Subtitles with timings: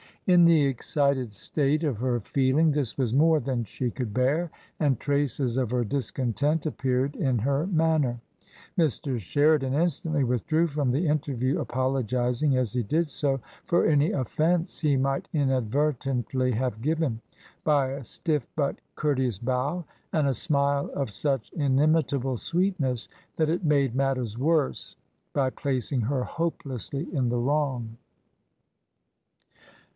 [0.25, 4.99] In the excited state of her feeling this was more than she could bear, and
[4.99, 8.19] traces of her discontent appeared in her manner;
[8.77, 9.19] Mr.
[9.19, 14.95] Sheridan instantly withdrew from the interview, apologizing, as he did so, for any offence he
[14.95, 17.21] might inadvertently have given,
[17.63, 23.49] by a stiff but cour teous bow, and a smile of such inimitable sweetness that
[23.49, 24.95] it made matters worse
[25.33, 27.97] by placing her hopelessly in the wrong.